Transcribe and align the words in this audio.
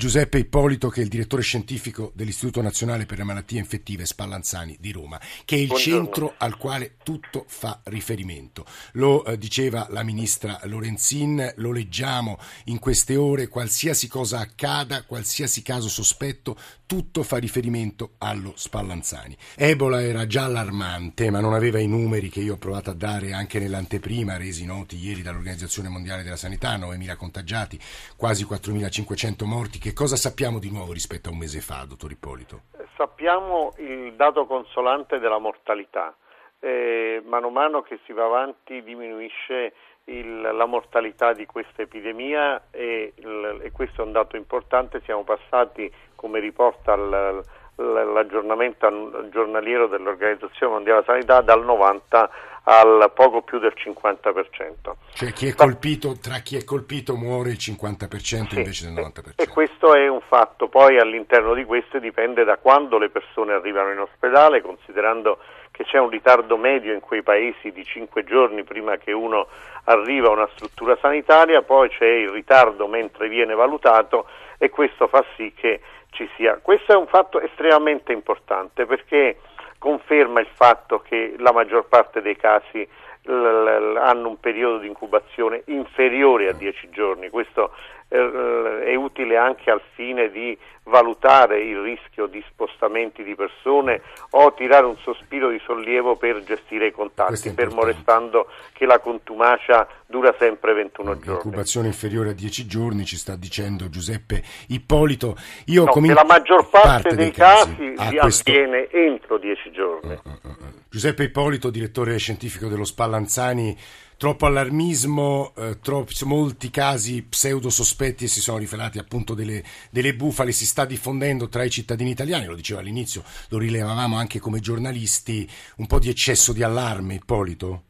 Giuseppe 0.00 0.38
Ippolito, 0.38 0.88
che 0.88 1.00
è 1.00 1.02
il 1.02 1.10
direttore 1.10 1.42
scientifico 1.42 2.10
dell'Istituto 2.14 2.62
Nazionale 2.62 3.04
per 3.04 3.18
le 3.18 3.24
Malattie 3.24 3.58
Infettive 3.58 4.06
Spallanzani 4.06 4.78
di 4.80 4.92
Roma, 4.92 5.20
che 5.44 5.56
è 5.56 5.58
il 5.58 5.66
Buongiorno. 5.66 6.04
centro 6.04 6.34
al 6.38 6.56
quale 6.56 6.94
tutto 7.02 7.44
fa 7.46 7.80
riferimento. 7.84 8.64
Lo 8.92 9.22
eh, 9.26 9.36
diceva 9.36 9.88
la 9.90 10.02
ministra 10.02 10.58
Lorenzin, 10.64 11.52
lo 11.56 11.70
leggiamo 11.70 12.38
in 12.64 12.78
queste 12.78 13.16
ore, 13.16 13.48
qualsiasi 13.48 14.08
cosa 14.08 14.38
accada, 14.38 15.04
qualsiasi 15.04 15.60
caso 15.60 15.90
sospetto, 15.90 16.56
tutto 16.86 17.22
fa 17.22 17.36
riferimento 17.36 18.14
allo 18.18 18.54
Spallanzani. 18.56 19.36
Ebola 19.54 20.02
era 20.02 20.26
già 20.26 20.44
allarmante, 20.44 21.30
ma 21.30 21.40
non 21.40 21.52
aveva 21.52 21.78
i 21.78 21.86
numeri 21.86 22.30
che 22.30 22.40
io 22.40 22.54
ho 22.54 22.58
provato 22.58 22.88
a 22.88 22.94
dare 22.94 23.32
anche 23.32 23.58
nell'anteprima, 23.58 24.38
resi 24.38 24.64
noti 24.64 24.96
ieri 24.96 25.20
dall'Organizzazione 25.20 25.88
Mondiale 25.88 26.22
della 26.22 26.36
Sanità, 26.36 26.76
9.000 26.78 27.16
contagiati, 27.16 27.78
quasi 28.16 28.44
4.500 28.44 29.44
morti. 29.44 29.78
Che 29.78 29.89
cosa 29.92 30.16
sappiamo 30.16 30.58
di 30.58 30.70
nuovo 30.70 30.92
rispetto 30.92 31.28
a 31.28 31.32
un 31.32 31.38
mese 31.38 31.60
fa, 31.60 31.84
dottor 31.86 32.10
Ippolito? 32.10 32.62
Sappiamo 32.96 33.72
il 33.78 34.14
dato 34.14 34.46
consolante 34.46 35.18
della 35.18 35.38
mortalità. 35.38 36.14
Eh, 36.58 37.22
mano 37.24 37.46
a 37.46 37.50
mano 37.50 37.82
che 37.82 38.00
si 38.04 38.12
va 38.12 38.26
avanti 38.26 38.82
diminuisse 38.82 39.72
il, 40.04 40.40
la 40.40 40.66
mortalità 40.66 41.32
di 41.32 41.46
questa 41.46 41.82
epidemia 41.82 42.68
e, 42.70 43.14
il, 43.16 43.60
e, 43.62 43.70
questo 43.70 44.02
è 44.02 44.04
un 44.04 44.12
dato 44.12 44.36
importante. 44.36 45.00
Siamo 45.04 45.24
passati, 45.24 45.90
come 46.14 46.40
riporta 46.40 46.94
il, 46.94 47.42
l'aggiornamento 47.80 49.28
giornaliero 49.30 49.86
dell'Organizzazione 49.86 50.72
Mondiale 50.72 51.00
della 51.00 51.12
Sanità, 51.12 51.40
dal 51.40 51.64
90 51.64 52.30
al 52.64 53.10
poco 53.14 53.42
più 53.42 53.58
del 53.58 53.72
50%. 53.74 54.92
Cioè 55.14 55.32
chi 55.32 55.46
è 55.46 55.54
colpito, 55.54 56.16
tra 56.20 56.36
chi 56.38 56.56
è 56.56 56.64
colpito 56.64 57.16
muore 57.16 57.50
il 57.50 57.56
50% 57.56 58.48
sì, 58.48 58.56
invece 58.56 58.92
del 58.92 59.04
90%. 59.04 59.32
E 59.36 59.48
questo 59.48 59.94
è 59.94 60.06
un 60.08 60.20
fatto, 60.20 60.68
poi 60.68 60.98
all'interno 60.98 61.54
di 61.54 61.64
questo 61.64 61.98
dipende 61.98 62.44
da 62.44 62.58
quando 62.58 62.98
le 62.98 63.08
persone 63.08 63.54
arrivano 63.54 63.92
in 63.92 64.00
ospedale, 64.00 64.60
considerando 64.60 65.38
che 65.80 65.86
c'è 65.86 65.98
un 65.98 66.10
ritardo 66.10 66.58
medio 66.58 66.92
in 66.92 67.00
quei 67.00 67.22
paesi 67.22 67.72
di 67.72 67.82
5 67.82 68.22
giorni 68.24 68.64
prima 68.64 68.98
che 68.98 69.12
uno 69.12 69.46
arriva 69.84 70.28
a 70.28 70.32
una 70.32 70.48
struttura 70.52 70.94
sanitaria, 71.00 71.62
poi 71.62 71.88
c'è 71.88 72.04
il 72.04 72.28
ritardo 72.28 72.86
mentre 72.86 73.28
viene 73.28 73.54
valutato 73.54 74.26
e 74.58 74.68
questo 74.68 75.06
fa 75.06 75.24
sì 75.36 75.54
che 75.56 75.80
ci 76.10 76.28
sia. 76.36 76.58
Questo 76.60 76.92
è 76.92 76.96
un 76.96 77.06
fatto 77.06 77.40
estremamente 77.40 78.12
importante 78.12 78.84
perché 78.84 79.38
conferma 79.78 80.40
il 80.40 80.48
fatto 80.52 81.00
che 81.00 81.36
la 81.38 81.52
maggior 81.52 81.86
parte 81.86 82.20
dei 82.20 82.36
casi 82.36 82.86
hanno 83.24 84.28
un 84.28 84.38
periodo 84.38 84.78
di 84.78 84.86
incubazione 84.86 85.62
inferiore 85.66 86.48
a 86.48 86.52
10 86.52 86.90
giorni. 86.90 87.30
Questo 87.30 87.72
è 88.10 88.94
utile 88.96 89.36
anche 89.36 89.70
al 89.70 89.80
fine 89.94 90.30
di 90.30 90.58
valutare 90.84 91.62
il 91.62 91.80
rischio 91.80 92.26
di 92.26 92.42
spostamenti 92.48 93.22
di 93.22 93.36
persone 93.36 94.02
o 94.30 94.52
tirare 94.54 94.84
un 94.86 94.96
sospiro 94.98 95.48
di 95.48 95.60
sollievo 95.64 96.16
per 96.16 96.42
gestire 96.42 96.88
i 96.88 96.92
contatti, 96.92 97.50
fermo 97.50 97.84
restando 97.84 98.48
che 98.72 98.86
la 98.86 98.98
contumacia 98.98 99.86
dura 100.06 100.34
sempre 100.38 100.74
21 100.74 101.18
giorni. 101.18 101.30
L'incubazione 101.30 101.86
inferiore 101.86 102.30
a 102.30 102.34
10 102.34 102.66
giorni 102.66 103.04
ci 103.04 103.16
sta 103.16 103.36
dicendo 103.36 103.88
Giuseppe 103.88 104.42
Ippolito. 104.68 105.36
Io 105.66 105.84
no, 105.84 105.92
comin- 105.92 106.14
la 106.14 106.24
maggior 106.24 106.68
parte, 106.68 106.88
parte 106.88 107.08
dei, 107.14 107.16
dei, 107.16 107.30
casi, 107.30 107.92
casi 107.94 108.16
questo... 108.16 108.50
avviene 108.50 108.90
entro 108.90 109.38
10 109.38 109.70
giorni. 109.70 110.12
Uh, 110.12 110.28
uh, 110.28 110.48
uh, 110.48 110.56
Giuseppe 110.90 111.22
Ippolito, 111.22 111.70
direttore 111.70 112.16
scientifico 112.18 112.66
dello 112.66 112.84
Spallanzani 112.84 113.78
troppo 114.20 114.44
allarmismo, 114.44 115.54
eh, 115.56 115.78
troppi, 115.80 116.12
molti 116.26 116.68
casi 116.68 117.26
pseudo 117.26 117.70
sospetti 117.70 118.24
e 118.24 118.28
si 118.28 118.42
sono 118.42 118.58
rivelati 118.58 118.98
appunto 118.98 119.32
delle, 119.32 119.62
delle, 119.90 120.12
bufale, 120.12 120.52
si 120.52 120.66
sta 120.66 120.84
diffondendo 120.84 121.48
tra 121.48 121.64
i 121.64 121.70
cittadini 121.70 122.10
italiani, 122.10 122.44
lo 122.44 122.54
dicevo 122.54 122.80
all'inizio, 122.80 123.22
lo 123.48 123.56
rilevavamo 123.56 124.18
anche 124.18 124.38
come 124.38 124.60
giornalisti, 124.60 125.48
un 125.78 125.86
po' 125.86 125.98
di 125.98 126.10
eccesso 126.10 126.52
di 126.52 126.62
allarme, 126.62 127.14
Ippolito? 127.14 127.84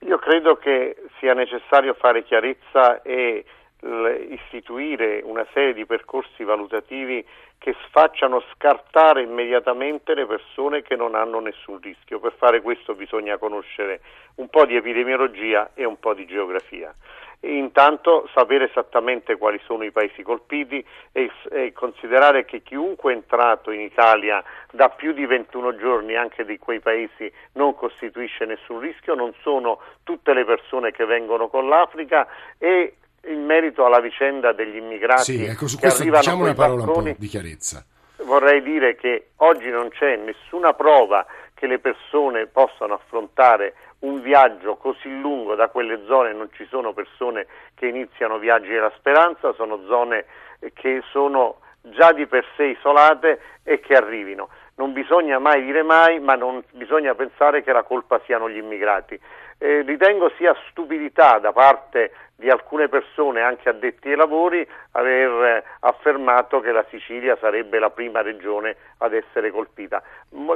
Io 0.00 0.18
credo 0.18 0.56
che 0.56 0.94
sia 1.18 1.32
necessario 1.32 1.94
fare 1.94 2.22
chiarezza 2.22 3.00
e 3.00 3.42
istituire 3.82 5.20
una 5.24 5.46
serie 5.52 5.74
di 5.74 5.84
percorsi 5.86 6.44
valutativi 6.44 7.24
che 7.58 7.74
facciano 7.90 8.42
scartare 8.54 9.22
immediatamente 9.22 10.14
le 10.14 10.26
persone 10.26 10.82
che 10.82 10.96
non 10.96 11.14
hanno 11.14 11.40
nessun 11.40 11.80
rischio. 11.80 12.20
Per 12.20 12.32
fare 12.36 12.60
questo 12.60 12.94
bisogna 12.94 13.38
conoscere 13.38 14.00
un 14.36 14.48
po' 14.48 14.66
di 14.66 14.76
epidemiologia 14.76 15.70
e 15.74 15.84
un 15.84 15.98
po' 15.98 16.14
di 16.14 16.26
geografia. 16.26 16.94
E 17.38 17.56
intanto 17.56 18.28
sapere 18.34 18.68
esattamente 18.68 19.36
quali 19.36 19.60
sono 19.64 19.82
i 19.82 19.90
paesi 19.90 20.22
colpiti 20.22 20.84
e, 21.10 21.30
e, 21.50 21.72
considerare 21.72 22.44
che 22.44 22.62
chiunque 22.62 23.12
è 23.12 23.16
entrato 23.16 23.72
in 23.72 23.80
Italia 23.80 24.42
da 24.70 24.90
più 24.90 25.12
di 25.12 25.26
21 25.26 25.74
giorni 25.76 26.14
anche 26.14 26.44
di 26.44 26.56
quei 26.58 26.78
paesi 26.78 27.32
non 27.54 27.74
costituisce 27.74 28.44
nessun 28.44 28.78
rischio, 28.78 29.14
non 29.14 29.34
sono 29.42 29.80
tutte 30.04 30.34
le 30.34 30.44
persone 30.44 30.92
che 30.92 31.04
vengono 31.04 31.48
con 31.48 31.68
l'Africa 31.68 32.28
e 32.58 32.94
in 33.28 33.44
merito 33.44 33.84
alla 33.84 34.00
vicenda 34.00 34.52
degli 34.52 34.76
immigrati 34.76 35.36
sì, 35.36 35.44
ecco, 35.44 35.68
su 35.68 35.76
che 35.76 35.82
questo 35.82 36.02
arrivano 36.02 36.22
diciamo 36.22 36.42
una 36.44 36.54
parola 36.54 36.84
barconi, 36.84 37.08
un 37.08 37.14
po' 37.14 37.20
di 37.20 37.28
chiarezza. 37.28 37.84
Vorrei 38.24 38.62
dire 38.62 38.94
che 38.96 39.30
oggi 39.36 39.68
non 39.68 39.88
c'è 39.88 40.16
nessuna 40.16 40.72
prova 40.74 41.26
che 41.54 41.66
le 41.66 41.78
persone 41.78 42.46
possano 42.46 42.94
affrontare 42.94 43.74
un 44.00 44.20
viaggio 44.20 44.76
così 44.76 45.20
lungo 45.20 45.54
da 45.54 45.68
quelle 45.68 46.00
zone, 46.06 46.32
non 46.32 46.48
ci 46.52 46.66
sono 46.68 46.92
persone 46.92 47.46
che 47.74 47.86
iniziano 47.86 48.38
viaggi 48.38 48.68
della 48.68 48.92
speranza, 48.96 49.52
sono 49.54 49.80
zone 49.86 50.24
che 50.74 51.02
sono 51.10 51.58
già 51.82 52.12
di 52.12 52.26
per 52.26 52.44
sé 52.56 52.64
isolate 52.64 53.40
e 53.62 53.80
che 53.80 53.94
arrivino. 53.94 54.48
Non 54.74 54.92
bisogna 54.92 55.38
mai 55.38 55.64
dire 55.64 55.82
mai, 55.82 56.18
ma 56.18 56.34
non 56.34 56.62
bisogna 56.72 57.14
pensare 57.14 57.62
che 57.62 57.72
la 57.72 57.82
colpa 57.82 58.20
siano 58.24 58.48
gli 58.48 58.56
immigrati. 58.56 59.18
Eh, 59.62 59.82
ritengo 59.82 60.28
sia 60.36 60.56
stupidità 60.70 61.38
da 61.38 61.52
parte 61.52 62.10
di 62.34 62.50
alcune 62.50 62.88
persone, 62.88 63.42
anche 63.42 63.68
addetti 63.68 64.08
ai 64.08 64.16
lavori, 64.16 64.66
aver 64.90 65.30
eh, 65.30 65.64
affermato 65.78 66.58
che 66.58 66.72
la 66.72 66.84
Sicilia 66.90 67.38
sarebbe 67.40 67.78
la 67.78 67.90
prima 67.90 68.22
regione 68.22 68.74
ad 68.98 69.14
essere 69.14 69.52
colpita. 69.52 70.02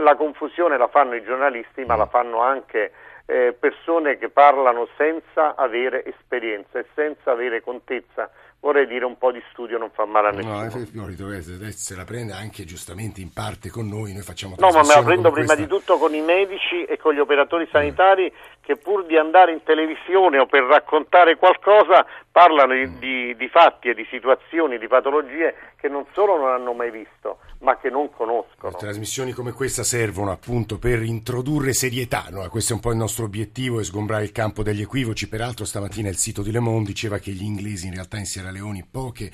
La 0.00 0.16
confusione 0.16 0.77
la 0.77 0.89
fanno 0.89 1.15
i 1.15 1.22
giornalisti, 1.22 1.84
ma 1.84 1.95
la 1.95 2.06
fanno 2.06 2.41
anche 2.41 2.91
eh, 3.27 3.55
persone 3.56 4.19
che 4.19 4.28
parlano 4.28 4.89
senza 4.97 5.55
avere 5.55 6.05
esperienza 6.05 6.81
e 6.81 6.87
senza 6.97 7.31
avere 7.31 7.61
contezza 7.61 8.28
vorrei 8.66 8.87
dire 8.87 9.05
un 9.05 9.16
po' 9.16 9.31
di 9.31 9.43
studio 9.53 9.78
non 9.78 9.91
fa 9.91 10.06
male 10.06 10.28
a 10.28 10.31
nessuno. 10.33 10.65
No, 10.65 10.71
Fiorito 10.71 11.71
se 11.71 11.95
la 11.95 12.05
prende 12.05 12.33
anche 12.33 12.65
giustamente 12.65 13.21
in 13.21 13.33
parte 13.33 13.69
con 13.69 13.87
noi, 13.87 14.12
noi 14.12 14.22
facciamo 14.22 14.56
No, 14.59 14.71
ma 14.71 14.83
me 14.83 14.95
la 14.95 15.03
prendo 15.03 15.31
prima 15.31 15.55
questa... 15.55 15.62
di 15.62 15.69
tutto 15.69 15.99
con 15.99 16.15
i 16.15 16.21
medici 16.21 16.84
e 16.84 16.97
con 16.97 17.15
gli 17.15 17.21
operatori 17.21 17.69
sanitari 17.71 18.33
mm. 18.33 18.56
Che 18.66 18.77
pur 18.77 19.06
di 19.06 19.16
andare 19.16 19.53
in 19.53 19.62
televisione 19.62 20.41
o 20.41 20.47
per 20.47 20.65
raccontare 20.65 21.37
qualcosa 21.37 22.04
parlano 22.32 22.75
mm. 22.75 22.99
di, 22.99 23.37
di, 23.37 23.49
fatti 23.49 23.91
e 23.91 23.94
di 23.94 24.04
situazioni, 24.10 24.77
di 24.77 24.88
patologie 24.88 25.54
che 25.77 25.88
non 25.88 26.04
solo 26.12 26.37
non 26.37 26.49
hanno 26.49 26.72
mai 26.72 26.91
visto, 26.91 27.38
ma 27.60 27.78
che 27.78 27.91
non 27.91 28.10
conoscono. 28.10 28.72
Le 28.72 28.77
trasmissioni 28.77 29.31
come 29.31 29.53
questa 29.53 29.84
servono 29.84 30.32
appunto 30.32 30.78
per 30.78 31.00
introdurre 31.04 31.72
serietà, 31.75 32.25
no? 32.31 32.44
questo 32.49 32.72
è 32.72 32.75
un 32.75 32.82
po' 32.82 32.91
il 32.91 32.97
nostro 32.97 33.25
obiettivo, 33.25 33.78
è 33.78 33.84
sgombrare 33.84 34.25
il 34.25 34.32
campo 34.32 34.65
degli 34.65 34.81
equivoci. 34.81 35.28
Peraltro 35.28 35.65
stamattina 35.65 36.09
il 36.09 36.16
sito 36.16 36.43
di 36.43 36.50
Le 36.50 36.59
Monde 36.59 36.88
diceva 36.88 37.19
che 37.19 37.31
gli 37.31 37.44
inglesi 37.44 37.87
in 37.87 37.94
realtà 37.94 38.19
in 38.19 38.27
Sierra 38.27 38.50
Leone 38.50 38.84
poche, 38.91 39.31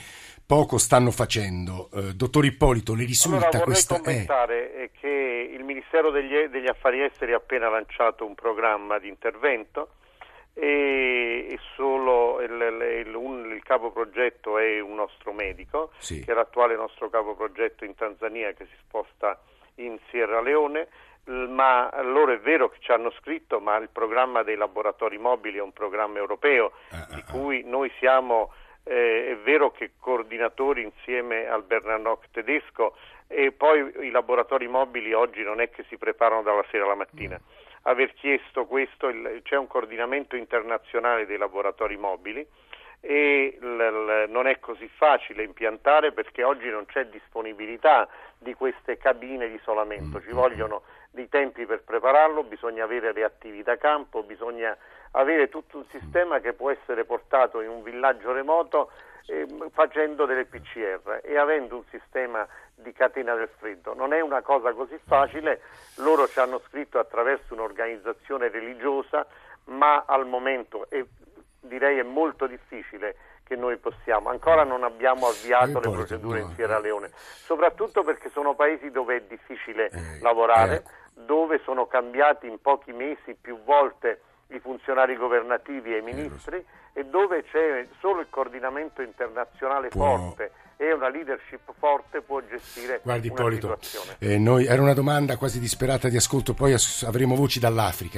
poco 0.46 0.78
stanno 0.78 1.10
facendo. 1.10 1.88
Eh, 1.92 2.14
dottor 2.14 2.44
Ippolito, 2.44 2.94
le 2.94 3.04
risulta 3.04 3.48
allora, 3.48 3.60
questa... 3.60 4.00
commentare 4.00 4.74
è... 4.74 4.90
che 4.98 5.50
il 5.52 5.64
Ministero 5.64 6.10
degli, 6.10 6.34
degli 6.48 6.68
Affari 6.68 7.02
Esteri 7.02 7.32
ha 7.32 7.36
appena 7.36 7.68
lanciato 7.68 8.24
un 8.24 8.34
programma 8.34 8.98
di 8.98 9.08
intervento 9.08 9.94
e, 10.54 11.58
solo 11.74 12.40
il, 12.40 13.04
il, 13.06 13.14
un, 13.14 13.50
il 13.52 13.62
capoprogetto 13.62 14.58
è 14.58 14.80
un 14.80 14.94
nostro 14.94 15.32
medico, 15.32 15.92
sì. 15.98 16.22
che 16.24 16.32
è 16.32 16.34
l'attuale 16.34 16.76
nostro 16.76 17.08
capoprogetto 17.08 17.84
in 17.84 17.94
Tanzania 17.94 18.52
che 18.52 18.66
si 18.66 18.76
sposta 18.82 19.40
in 19.76 19.98
Sierra 20.10 20.40
Leone 20.40 20.88
ma 21.24 21.88
loro 22.02 22.32
è 22.32 22.40
vero 22.40 22.68
che 22.68 22.78
ci 22.80 22.90
hanno 22.90 23.12
scritto, 23.20 23.60
ma 23.60 23.76
il 23.76 23.90
programma 23.90 24.42
dei 24.42 24.56
laboratori 24.56 25.18
mobili 25.18 25.58
è 25.58 25.62
un 25.62 25.72
programma 25.72 26.18
europeo 26.18 26.72
ah, 26.90 27.06
di 27.10 27.20
ah, 27.20 27.24
ah. 27.26 27.30
cui 27.30 27.62
noi 27.64 27.92
siamo, 27.98 28.52
eh, 28.84 29.32
è 29.32 29.36
vero 29.36 29.70
che 29.70 29.92
coordinatori 29.98 30.82
insieme 30.82 31.46
al 31.46 31.62
Bernanoc 31.62 32.26
tedesco 32.30 32.96
e 33.28 33.52
poi 33.52 33.92
i 34.00 34.10
laboratori 34.10 34.66
mobili 34.68 35.12
oggi 35.12 35.42
non 35.42 35.60
è 35.60 35.70
che 35.70 35.84
si 35.88 35.96
preparano 35.96 36.42
dalla 36.42 36.64
sera 36.70 36.84
alla 36.84 36.94
mattina. 36.94 37.40
Mm. 37.40 37.60
Aver 37.82 38.12
chiesto 38.14 38.66
questo, 38.66 39.08
il, 39.08 39.40
c'è 39.42 39.56
un 39.56 39.66
coordinamento 39.66 40.36
internazionale 40.36 41.26
dei 41.26 41.38
laboratori 41.38 41.96
mobili 41.96 42.46
e 43.00 43.56
l, 43.60 43.66
l, 43.66 44.26
non 44.28 44.46
è 44.46 44.60
così 44.60 44.88
facile 44.88 45.42
impiantare 45.42 46.12
perché 46.12 46.44
oggi 46.44 46.68
non 46.68 46.86
c'è 46.86 47.06
disponibilità 47.06 48.08
di 48.38 48.54
queste 48.54 48.96
cabine 48.96 49.48
di 49.48 49.54
isolamento, 49.54 50.20
ci 50.20 50.28
mm, 50.28 50.30
mm, 50.30 50.34
vogliono 50.34 50.82
dei 51.10 51.28
tempi 51.28 51.66
per 51.66 51.82
prepararlo, 51.82 52.44
bisogna 52.44 52.84
avere 52.84 53.12
reattivi 53.12 53.62
da 53.62 53.76
campo, 53.76 54.22
bisogna 54.22 54.76
avere 55.12 55.48
tutto 55.48 55.78
un 55.78 55.84
sistema 55.90 56.40
che 56.40 56.52
può 56.52 56.70
essere 56.70 57.04
portato 57.04 57.60
in 57.60 57.68
un 57.68 57.82
villaggio 57.82 58.32
remoto 58.32 58.90
eh, 59.26 59.46
facendo 59.72 60.26
delle 60.26 60.46
PCR 60.46 61.20
e 61.22 61.36
avendo 61.36 61.76
un 61.76 61.84
sistema 61.90 62.46
di 62.74 62.92
catena 62.92 63.34
del 63.34 63.50
freddo. 63.58 63.94
Non 63.94 64.12
è 64.12 64.20
una 64.20 64.42
cosa 64.42 64.72
così 64.72 64.98
facile, 65.06 65.60
loro 65.96 66.26
ci 66.28 66.38
hanno 66.38 66.60
scritto 66.68 66.98
attraverso 66.98 67.54
un'organizzazione 67.54 68.48
religiosa, 68.48 69.26
ma 69.64 70.04
al 70.06 70.26
momento 70.26 70.86
è, 70.88 71.04
direi 71.60 71.98
è 71.98 72.02
molto 72.02 72.46
difficile 72.46 73.16
che 73.44 73.54
noi 73.56 73.76
possiamo. 73.76 74.30
Ancora 74.30 74.64
non 74.64 74.82
abbiamo 74.82 75.26
avviato 75.26 75.78
le 75.78 75.90
procedure 75.90 76.40
in 76.40 76.52
Sierra 76.54 76.78
Leone, 76.78 77.10
soprattutto 77.12 78.02
perché 78.02 78.30
sono 78.30 78.54
paesi 78.54 78.90
dove 78.90 79.16
è 79.16 79.20
difficile 79.22 79.90
eh, 79.90 80.18
lavorare, 80.20 80.76
eh. 80.76 81.20
dove 81.24 81.60
sono 81.62 81.86
cambiati 81.86 82.46
in 82.46 82.60
pochi 82.60 82.92
mesi 82.92 83.36
più 83.40 83.62
volte 83.62 84.20
i 84.52 84.60
funzionari 84.60 85.16
governativi 85.16 85.94
e 85.94 85.98
i 85.98 86.02
ministri 86.02 86.64
e 86.92 87.04
dove 87.04 87.44
c'è 87.44 87.86
solo 88.00 88.20
il 88.20 88.26
coordinamento 88.30 89.02
internazionale 89.02 89.88
Può... 89.88 90.16
forte 90.16 90.52
e 90.76 90.92
una 90.92 91.08
leadership 91.08 91.60
forte 91.78 92.22
può 92.22 92.40
gestire 92.40 93.00
Guardi, 93.02 93.28
una 93.28 93.36
Ippolito, 93.36 93.78
situazione. 93.80 94.16
Eh, 94.18 94.38
noi, 94.38 94.66
era 94.66 94.82
una 94.82 94.94
domanda 94.94 95.36
quasi 95.36 95.60
disperata 95.60 96.08
di 96.08 96.16
ascolto, 96.16 96.54
poi 96.54 96.74
avremo 97.06 97.36
voci 97.36 97.60
dall'Africa. 97.60 98.10